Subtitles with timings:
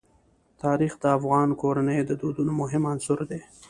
[0.63, 3.41] تاریخ د افغان کورنیو د دودونو مهم عنصر دی.